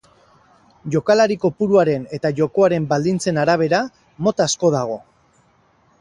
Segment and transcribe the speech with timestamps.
[0.93, 3.83] Jokalari kopuruaren eta jokoaren baldintzen arabera,
[4.29, 4.99] mota asko dago.